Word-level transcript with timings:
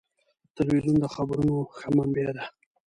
تلویزیون 0.57 0.97
د 1.01 1.05
خبرونو 1.15 1.55
ښه 1.77 1.89
منبع 1.95 2.27
ده. 2.35 2.43